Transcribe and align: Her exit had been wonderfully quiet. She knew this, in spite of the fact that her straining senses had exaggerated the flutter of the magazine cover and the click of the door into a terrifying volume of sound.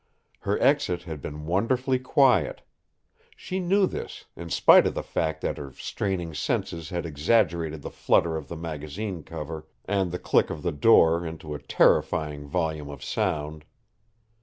Her 0.39 0.59
exit 0.59 1.03
had 1.03 1.21
been 1.21 1.45
wonderfully 1.45 1.99
quiet. 1.99 2.63
She 3.35 3.59
knew 3.59 3.85
this, 3.85 4.25
in 4.35 4.49
spite 4.49 4.87
of 4.87 4.95
the 4.95 5.03
fact 5.03 5.41
that 5.41 5.57
her 5.59 5.71
straining 5.73 6.33
senses 6.33 6.89
had 6.89 7.05
exaggerated 7.05 7.83
the 7.83 7.91
flutter 7.91 8.35
of 8.35 8.47
the 8.47 8.57
magazine 8.57 9.21
cover 9.21 9.67
and 9.85 10.11
the 10.11 10.17
click 10.17 10.49
of 10.49 10.63
the 10.63 10.71
door 10.71 11.23
into 11.23 11.53
a 11.53 11.59
terrifying 11.61 12.47
volume 12.47 12.89
of 12.89 13.03
sound. 13.03 13.63